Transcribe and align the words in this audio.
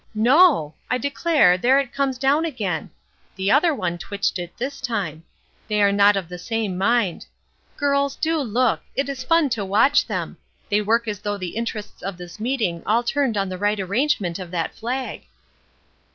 No! 0.15 0.73
I 0.89 0.97
declare, 0.97 1.59
there 1.59 1.79
it 1.79 1.93
comes 1.93 2.17
down 2.17 2.43
again! 2.43 2.89
The 3.35 3.51
other 3.51 3.71
one 3.71 3.99
twitched 3.99 4.39
it 4.39 4.51
this 4.57 4.81
time; 4.81 5.23
they 5.67 5.79
are 5.79 5.91
not 5.91 6.15
of 6.17 6.27
the 6.27 6.39
same 6.39 6.75
mind. 6.75 7.27
Girls, 7.77 8.15
do 8.15 8.39
look! 8.39 8.81
It 8.95 9.07
is 9.09 9.23
fun 9.23 9.49
to 9.51 9.63
watch 9.63 10.07
them; 10.07 10.37
they 10.71 10.81
work 10.81 11.07
as 11.07 11.19
though 11.19 11.37
the 11.37 11.55
interests 11.55 12.01
of 12.01 12.17
this 12.17 12.39
meeting 12.39 12.81
all 12.83 13.03
turned 13.03 13.37
on 13.37 13.51
a 13.51 13.57
right 13.59 13.79
arrangement 13.79 14.39
of 14.39 14.49
that 14.49 14.73
flag." 14.73 15.27